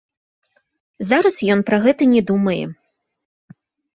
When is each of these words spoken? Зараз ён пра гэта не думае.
Зараз 1.09 1.35
ён 1.55 1.59
пра 1.69 1.77
гэта 1.85 2.03
не 2.13 2.21
думае. 2.31 2.57